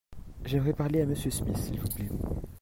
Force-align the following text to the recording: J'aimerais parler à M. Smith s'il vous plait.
J'aimerais 0.45 0.73
parler 0.73 1.01
à 1.01 1.03
M. 1.03 1.13
Smith 1.15 1.57
s'il 1.59 1.79
vous 1.79 1.87
plait. 1.89 2.07